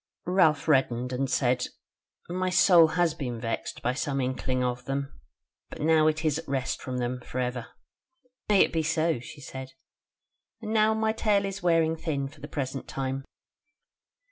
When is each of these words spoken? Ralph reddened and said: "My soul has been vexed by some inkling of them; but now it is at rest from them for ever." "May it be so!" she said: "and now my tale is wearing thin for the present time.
Ralph 0.25 0.67
reddened 0.67 1.13
and 1.13 1.29
said: 1.29 1.67
"My 2.27 2.49
soul 2.49 2.87
has 2.97 3.13
been 3.13 3.39
vexed 3.39 3.83
by 3.83 3.93
some 3.93 4.19
inkling 4.19 4.63
of 4.63 4.85
them; 4.85 5.13
but 5.69 5.79
now 5.79 6.07
it 6.07 6.25
is 6.25 6.39
at 6.39 6.47
rest 6.47 6.81
from 6.81 6.97
them 6.97 7.21
for 7.23 7.37
ever." 7.37 7.67
"May 8.49 8.61
it 8.61 8.73
be 8.73 8.81
so!" 8.81 9.19
she 9.19 9.41
said: 9.41 9.73
"and 10.59 10.73
now 10.73 10.95
my 10.95 11.13
tale 11.13 11.45
is 11.45 11.61
wearing 11.61 11.95
thin 11.95 12.27
for 12.27 12.41
the 12.41 12.47
present 12.47 12.87
time. 12.87 13.25